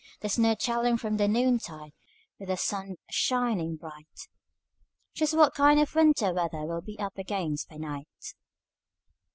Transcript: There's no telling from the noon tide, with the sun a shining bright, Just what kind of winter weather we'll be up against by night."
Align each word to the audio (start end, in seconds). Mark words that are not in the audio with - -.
There's 0.21 0.39
no 0.39 0.55
telling 0.55 0.97
from 0.97 1.17
the 1.17 1.27
noon 1.27 1.59
tide, 1.59 1.93
with 2.39 2.47
the 2.49 2.57
sun 2.57 2.95
a 3.07 3.13
shining 3.13 3.75
bright, 3.75 4.27
Just 5.13 5.35
what 5.35 5.53
kind 5.53 5.79
of 5.79 5.93
winter 5.93 6.33
weather 6.33 6.65
we'll 6.65 6.81
be 6.81 6.97
up 6.97 7.19
against 7.19 7.69
by 7.69 7.75
night." 7.77 8.07